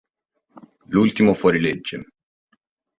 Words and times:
L'ultimo 0.87 1.35
fuorilegge 1.35 2.03